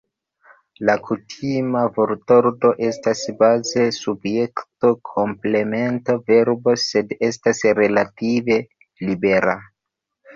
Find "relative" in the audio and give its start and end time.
7.81-8.59